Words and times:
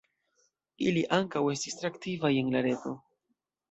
Ili 0.85 1.03
ankaŭ 1.19 1.45
estis 1.53 1.79
tre 1.81 1.95
aktivaj 1.95 2.35
en 2.43 2.53
la 2.57 2.69
reto. 2.71 2.99